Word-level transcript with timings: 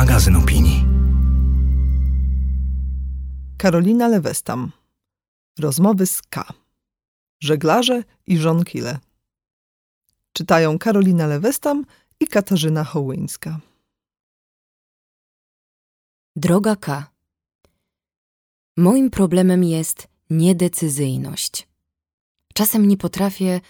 magazyn 0.00 0.36
opinii. 0.36 0.84
Karolina 3.58 4.08
Lewestam. 4.08 4.72
Rozmowy 5.58 6.06
z 6.06 6.22
K. 6.22 6.52
Żeglarze 7.40 8.04
i 8.26 8.38
żonkile. 8.38 8.98
Czytają 10.32 10.78
Karolina 10.78 11.26
Lewestam 11.26 11.84
i 12.20 12.26
Katarzyna 12.26 12.84
Hołyńska. 12.84 13.60
Droga 16.36 16.76
K. 16.76 17.10
Moim 18.76 19.10
problemem 19.10 19.64
jest 19.64 20.08
niedecyzyjność. 20.30 21.68
Czasem 22.54 22.88
nie 22.88 22.96
potrafię, 22.96 23.60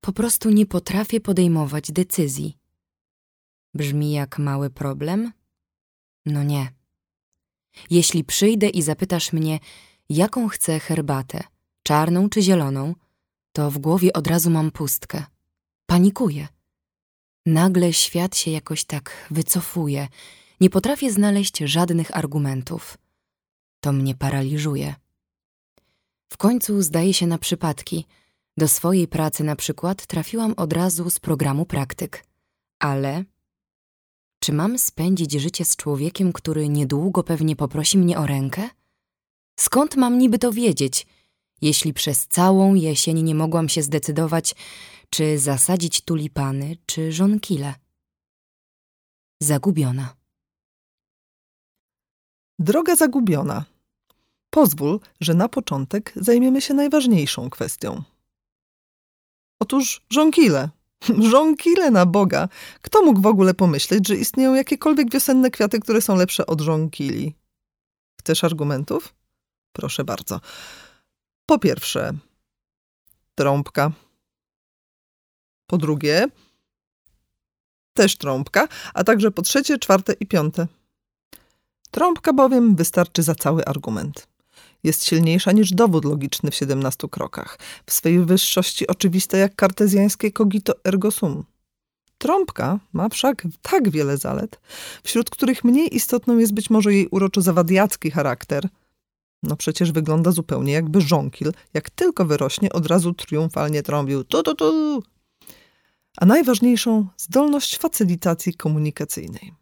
po 0.00 0.12
prostu 0.12 0.50
nie 0.50 0.66
potrafię 0.66 1.20
podejmować 1.20 1.92
decyzji. 1.92 2.58
Brzmi 3.74 4.12
jak 4.12 4.38
mały 4.38 4.70
problem? 4.70 5.37
No 6.28 6.42
nie. 6.42 6.72
Jeśli 7.90 8.24
przyjdę 8.24 8.68
i 8.68 8.82
zapytasz 8.82 9.32
mnie, 9.32 9.58
jaką 10.08 10.48
chcę 10.48 10.80
herbatę, 10.80 11.44
czarną 11.82 12.28
czy 12.28 12.42
zieloną, 12.42 12.94
to 13.52 13.70
w 13.70 13.78
głowie 13.78 14.12
od 14.12 14.26
razu 14.26 14.50
mam 14.50 14.70
pustkę. 14.70 15.24
Panikuję. 15.86 16.48
Nagle 17.46 17.92
świat 17.92 18.36
się 18.36 18.50
jakoś 18.50 18.84
tak 18.84 19.28
wycofuje. 19.30 20.08
Nie 20.60 20.70
potrafię 20.70 21.12
znaleźć 21.12 21.58
żadnych 21.58 22.16
argumentów. 22.16 22.98
To 23.80 23.92
mnie 23.92 24.14
paraliżuje. 24.14 24.94
W 26.28 26.36
końcu 26.36 26.82
zdaje 26.82 27.14
się 27.14 27.26
na 27.26 27.38
przypadki. 27.38 28.06
Do 28.56 28.68
swojej 28.68 29.08
pracy 29.08 29.44
na 29.44 29.56
przykład 29.56 30.06
trafiłam 30.06 30.54
od 30.56 30.72
razu 30.72 31.10
z 31.10 31.18
programu 31.20 31.66
praktyk. 31.66 32.24
Ale 32.78 33.24
czy 34.38 34.52
mam 34.52 34.78
spędzić 34.78 35.32
życie 35.32 35.64
z 35.64 35.76
człowiekiem, 35.76 36.32
który 36.32 36.68
niedługo 36.68 37.22
pewnie 37.22 37.56
poprosi 37.56 37.98
mnie 37.98 38.18
o 38.18 38.26
rękę? 38.26 38.68
Skąd 39.60 39.96
mam 39.96 40.18
niby 40.18 40.38
to 40.38 40.52
wiedzieć, 40.52 41.06
jeśli 41.60 41.92
przez 41.92 42.26
całą 42.26 42.74
jesień 42.74 43.22
nie 43.22 43.34
mogłam 43.34 43.68
się 43.68 43.82
zdecydować, 43.82 44.54
czy 45.10 45.38
zasadzić 45.38 46.00
tulipany, 46.00 46.76
czy 46.86 47.12
żonkile? 47.12 47.74
Zagubiona. 49.42 50.16
Droga 52.58 52.96
zagubiona. 52.96 53.64
Pozwól, 54.50 55.00
że 55.20 55.34
na 55.34 55.48
początek 55.48 56.12
zajmiemy 56.16 56.60
się 56.60 56.74
najważniejszą 56.74 57.50
kwestią. 57.50 58.02
Otóż 59.60 60.02
żonkile. 60.10 60.70
Żonkile 61.30 61.90
na 61.90 62.06
Boga. 62.06 62.48
Kto 62.82 63.02
mógł 63.02 63.20
w 63.20 63.26
ogóle 63.26 63.54
pomyśleć, 63.54 64.08
że 64.08 64.16
istnieją 64.16 64.54
jakiekolwiek 64.54 65.12
wiosenne 65.12 65.50
kwiaty, 65.50 65.80
które 65.80 66.00
są 66.00 66.16
lepsze 66.16 66.46
od 66.46 66.60
żonkili? 66.60 67.34
Chcesz 68.20 68.44
argumentów? 68.44 69.14
Proszę 69.72 70.04
bardzo. 70.04 70.40
Po 71.46 71.58
pierwsze, 71.58 72.12
trąbka. 73.34 73.92
Po 75.66 75.78
drugie, 75.78 76.28
też 77.94 78.16
trąbka, 78.16 78.68
a 78.94 79.04
także 79.04 79.30
po 79.30 79.42
trzecie, 79.42 79.78
czwarte 79.78 80.12
i 80.12 80.26
piąte. 80.26 80.66
Trąbka 81.90 82.32
bowiem 82.32 82.76
wystarczy 82.76 83.22
za 83.22 83.34
cały 83.34 83.64
argument. 83.64 84.27
Jest 84.84 85.04
silniejsza 85.04 85.52
niż 85.52 85.70
dowód 85.70 86.04
logiczny 86.04 86.50
w 86.50 86.54
17 86.54 87.08
krokach, 87.08 87.58
w 87.86 87.92
swej 87.92 88.18
wyższości 88.24 88.86
oczywiste 88.86 89.38
jak 89.38 89.54
kartezjańskie 89.54 90.32
cogito 90.32 90.72
ergo 90.84 91.10
sum. 91.10 91.44
Trąbka 92.18 92.78
ma 92.92 93.08
wszak 93.08 93.42
tak 93.62 93.90
wiele 93.90 94.16
zalet, 94.16 94.60
wśród 95.04 95.30
których 95.30 95.64
mniej 95.64 95.96
istotną 95.96 96.38
jest 96.38 96.54
być 96.54 96.70
może 96.70 96.92
jej 96.92 97.08
uroczo-zawadiacki 97.08 98.10
charakter. 98.10 98.68
No 99.42 99.56
przecież 99.56 99.92
wygląda 99.92 100.30
zupełnie 100.30 100.72
jakby 100.72 101.00
żonkil, 101.00 101.52
jak 101.74 101.90
tylko 101.90 102.24
wyrośnie, 102.24 102.72
od 102.72 102.86
razu 102.86 103.14
triumfalnie 103.14 103.82
trąbił 103.82 104.24
tu, 104.24 104.42
tu, 104.42 104.54
tu. 104.54 105.02
A 106.16 106.26
najważniejszą 106.26 107.06
zdolność 107.16 107.78
facylitacji 107.78 108.54
komunikacyjnej. 108.54 109.52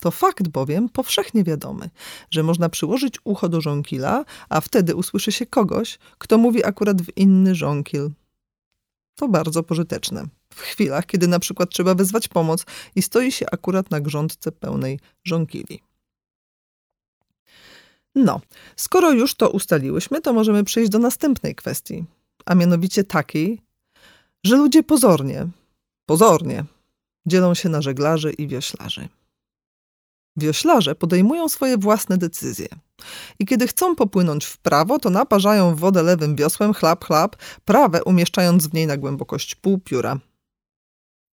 To 0.00 0.10
fakt 0.10 0.48
bowiem 0.48 0.88
powszechnie 0.88 1.44
wiadomy, 1.44 1.90
że 2.30 2.42
można 2.42 2.68
przyłożyć 2.68 3.18
ucho 3.24 3.48
do 3.48 3.60
żonkila, 3.60 4.24
a 4.48 4.60
wtedy 4.60 4.94
usłyszy 4.94 5.32
się 5.32 5.46
kogoś, 5.46 5.98
kto 6.18 6.38
mówi 6.38 6.64
akurat 6.64 7.02
w 7.02 7.16
inny 7.16 7.54
żonkil. 7.54 8.10
To 9.14 9.28
bardzo 9.28 9.62
pożyteczne. 9.62 10.24
W 10.54 10.60
chwilach, 10.60 11.06
kiedy 11.06 11.28
na 11.28 11.38
przykład 11.38 11.70
trzeba 11.70 11.94
wezwać 11.94 12.28
pomoc 12.28 12.64
i 12.96 13.02
stoi 13.02 13.32
się 13.32 13.46
akurat 13.52 13.90
na 13.90 14.00
grządce 14.00 14.52
pełnej 14.52 15.00
żonkili. 15.24 15.82
No, 18.14 18.40
skoro 18.76 19.10
już 19.10 19.34
to 19.34 19.50
ustaliłyśmy, 19.50 20.20
to 20.20 20.32
możemy 20.32 20.64
przejść 20.64 20.90
do 20.90 20.98
następnej 20.98 21.54
kwestii, 21.54 22.04
a 22.46 22.54
mianowicie 22.54 23.04
takiej, 23.04 23.60
że 24.44 24.56
ludzie 24.56 24.82
pozornie, 24.82 25.46
pozornie 26.06 26.64
dzielą 27.26 27.54
się 27.54 27.68
na 27.68 27.82
żeglarzy 27.82 28.32
i 28.32 28.48
wioślarzy. 28.48 29.08
Wioślarze 30.36 30.94
podejmują 30.94 31.48
swoje 31.48 31.78
własne 31.78 32.18
decyzje. 32.18 32.68
I 33.38 33.46
kiedy 33.46 33.66
chcą 33.66 33.96
popłynąć 33.96 34.44
w 34.44 34.58
prawo, 34.58 34.98
to 34.98 35.10
naparzają 35.10 35.74
wodę 35.74 36.02
lewym 36.02 36.36
wiosłem, 36.36 36.74
chlap, 36.74 37.04
chlap, 37.04 37.36
prawe 37.64 38.04
umieszczając 38.04 38.66
w 38.66 38.74
niej 38.74 38.86
na 38.86 38.96
głębokość 38.96 39.54
pół 39.54 39.78
pióra. 39.78 40.18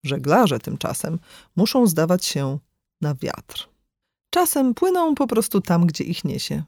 Żeglarze 0.04 0.59
tymczasem 0.59 1.19
muszą 1.56 1.87
zdawać 1.87 2.25
się 2.25 2.59
na 3.00 3.15
wiatr. 3.15 3.69
Czasem 4.31 4.75
płyną 4.75 5.15
po 5.15 5.27
prostu 5.27 5.60
tam, 5.60 5.87
gdzie 5.87 6.04
ich 6.04 6.25
niesie. 6.25 6.62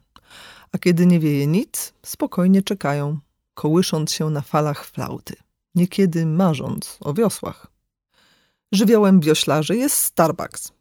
A 0.72 0.78
kiedy 0.78 1.06
nie 1.06 1.20
wieje 1.20 1.46
nic, 1.46 1.92
spokojnie 2.06 2.62
czekają, 2.62 3.18
kołysząc 3.54 4.12
się 4.12 4.30
na 4.30 4.40
falach 4.40 4.84
flauty, 4.84 5.34
niekiedy 5.74 6.26
marząc 6.26 6.98
o 7.00 7.14
wiosłach. 7.14 7.66
Żywiołem 8.72 9.20
wioślarzy 9.20 9.76
jest 9.76 9.96
Starbucks– 9.96 10.72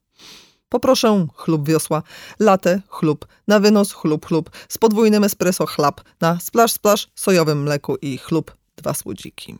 Poproszę 0.69 1.27
chlub 1.35 1.67
wiosła, 1.67 2.03
latę, 2.39 2.81
chlub, 2.87 3.27
na 3.47 3.59
wynos, 3.59 3.93
chlub, 3.93 4.25
chlub, 4.25 4.49
z 4.69 4.77
podwójnym 4.77 5.23
espresso 5.23 5.65
chlap, 5.65 6.01
na 6.21 6.39
splash, 6.39 6.71
splash, 6.71 7.07
sojowym 7.15 7.63
mleku 7.63 7.95
i 7.95 8.17
chlub, 8.17 8.57
dwa 8.75 8.93
słodziki. 8.93 9.57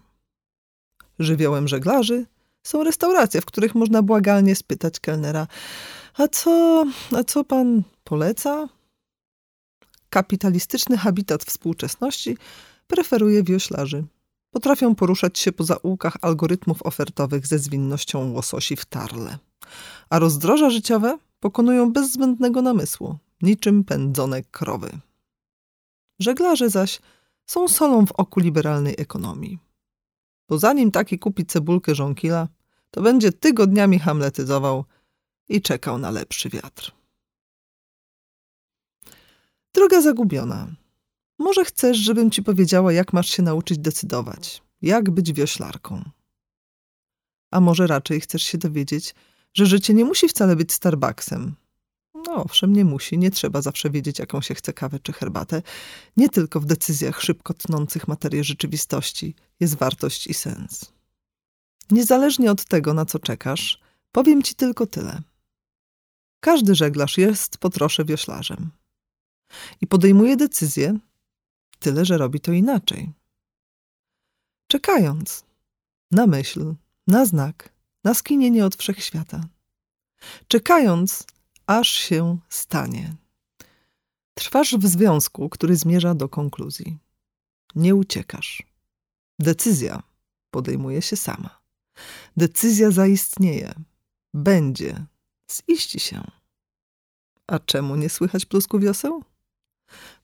Żywiołem 1.20 1.68
żeglarzy 1.68 2.26
są 2.64 2.84
restauracje, 2.84 3.42
w 3.42 3.46
których 3.46 3.76
można 3.76 4.02
błagalnie 4.02 4.56
spytać 4.56 5.00
kelnera, 5.00 5.48
a 6.14 6.28
co, 6.28 6.86
a 7.18 7.24
co 7.24 7.44
pan 7.44 7.84
poleca? 8.04 8.70
Kapitalistyczny 10.10 10.98
habitat 10.98 11.44
współczesności 11.44 12.38
preferuje 12.88 13.44
wioślarzy. 13.44 14.04
Potrafią 14.52 14.96
poruszać 14.96 15.40
się 15.40 15.52
po 15.52 15.64
zaułkach 15.64 16.18
algorytmów 16.22 16.82
ofertowych 16.84 17.48
ze 17.48 17.60
zwinnością 17.60 18.32
łososi 18.32 18.76
w 18.76 18.86
tarle 18.86 19.38
a 20.10 20.20
rozdroża 20.20 20.70
życiowe 20.70 21.18
pokonują 21.40 21.94
bez 21.94 22.12
zbędnego 22.12 22.62
namysłu, 22.62 23.18
niczym 23.42 23.84
pędzone 23.84 24.44
krowy. 24.44 25.00
Żeglarze 26.20 26.70
zaś 26.70 27.00
są 27.46 27.68
solą 27.68 28.06
w 28.06 28.12
oku 28.12 28.40
liberalnej 28.40 28.96
ekonomii. 28.98 29.60
Bo 30.50 30.58
zanim 30.58 30.92
taki 30.92 31.20
kupi 31.20 31.46
cebulkę 31.46 31.96
żonkila, 31.96 32.48
to 32.92 33.02
będzie 33.02 33.32
tygodniami 33.32 34.00
hamletyzował 34.00 34.86
i 35.50 35.62
czekał 35.62 35.98
na 35.98 36.12
lepszy 36.12 36.50
wiatr. 36.50 36.92
Droga 39.74 40.02
zagubiona, 40.02 40.68
może 41.40 41.66
chcesz, 41.66 41.98
żebym 41.98 42.32
ci 42.32 42.44
powiedziała, 42.44 42.94
jak 42.94 43.14
masz 43.14 43.30
się 43.30 43.44
nauczyć 43.44 43.78
decydować, 43.78 44.64
jak 44.82 45.10
być 45.10 45.34
wioślarką. 45.34 46.10
A 47.52 47.60
może 47.60 47.88
raczej 47.88 48.22
chcesz 48.22 48.44
się 48.44 48.58
dowiedzieć, 48.58 49.16
że 49.54 49.66
życie 49.66 49.94
nie 49.94 50.06
musi 50.06 50.28
wcale 50.28 50.56
być 50.56 50.74
Starbucksem. 50.74 51.56
No 52.14 52.36
owszem, 52.36 52.74
nie 52.74 52.86
musi, 52.86 53.18
nie 53.18 53.32
trzeba 53.32 53.62
zawsze 53.62 53.90
wiedzieć, 53.90 54.20
jaką 54.20 54.42
się 54.42 54.56
chce 54.56 54.74
kawę 54.74 55.00
czy 55.00 55.14
herbatę. 55.14 55.62
Nie 56.18 56.30
tylko 56.30 56.60
w 56.60 56.66
decyzjach 56.66 57.22
szybko 57.22 57.54
tnących 57.54 58.08
materię 58.08 58.44
rzeczywistości 58.44 59.36
jest 59.60 59.76
wartość 59.76 60.28
i 60.28 60.34
sens. 60.34 60.94
Niezależnie 61.92 62.52
od 62.52 62.66
tego, 62.66 62.94
na 62.94 63.06
co 63.06 63.20
czekasz, 63.20 63.80
powiem 64.12 64.44
ci 64.44 64.56
tylko 64.56 64.88
tyle. 64.88 65.22
Każdy 66.40 66.76
żeglarz 66.76 67.18
jest 67.18 67.58
po 67.58 67.70
trosze 67.70 68.06
wioślarzem. 68.06 68.72
I 69.82 69.88
podejmuje 69.88 70.38
decyzję, 70.38 71.00
tyle 71.80 72.06
że 72.06 72.18
robi 72.18 72.40
to 72.40 72.52
inaczej. 72.52 73.12
Czekając 74.68 75.44
na 76.12 76.28
myśl, 76.28 76.74
na 77.08 77.26
znak, 77.26 77.70
na 78.04 78.14
skinienie 78.14 78.66
od 78.66 78.76
wszechświata, 78.76 79.48
czekając, 80.48 81.28
aż 81.68 81.90
się 81.90 82.38
stanie. 82.50 83.16
Trwasz 84.34 84.76
w 84.76 84.88
związku, 84.88 85.50
który 85.50 85.76
zmierza 85.76 86.16
do 86.16 86.30
konkluzji. 86.30 86.98
Nie 87.76 87.96
uciekasz. 87.96 88.64
Decyzja 89.40 90.04
podejmuje 90.52 91.02
się 91.02 91.16
sama. 91.16 91.60
Decyzja 92.38 92.92
zaistnieje, 92.92 93.74
będzie 94.34 95.06
ziści 95.70 96.00
się. 96.00 96.24
A 97.48 97.60
czemu 97.60 97.96
nie 97.96 98.10
słychać 98.10 98.46
plusku 98.46 98.80
wioseł? 98.80 99.24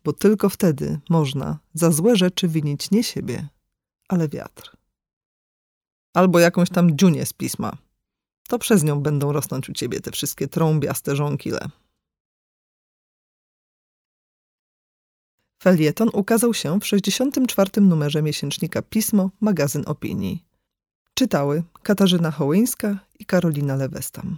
Bo 0.04 0.14
tylko 0.14 0.50
wtedy 0.50 1.00
można 1.10 1.60
za 1.74 1.92
złe 1.92 2.16
rzeczy 2.16 2.48
winić 2.48 2.92
nie 2.92 3.04
siebie, 3.04 3.48
ale 4.08 4.30
wiatr. 4.30 4.75
Albo 6.16 6.40
jakąś 6.40 6.70
tam 6.70 6.98
dziunię 6.98 7.26
z 7.26 7.34
pisma. 7.34 7.78
To 8.48 8.60
przez 8.60 8.84
nią 8.84 9.02
będą 9.02 9.32
rosnąć 9.32 9.70
u 9.70 9.74
ciebie 9.74 10.00
te 10.00 10.12
wszystkie 10.12 10.48
trąbiaste 10.48 11.16
żonkile. 11.16 11.70
Felieton 15.64 16.10
ukazał 16.14 16.54
się 16.54 16.80
w 16.80 16.86
64. 16.86 17.82
numerze 17.82 18.22
miesięcznika 18.22 18.82
Pismo, 18.82 19.30
magazyn 19.42 19.84
opinii. 19.86 20.46
Czytały 21.14 21.64
Katarzyna 21.84 22.32
Hołyńska 22.32 23.00
i 23.20 23.26
Karolina 23.26 23.76
Lewestam. 23.76 24.38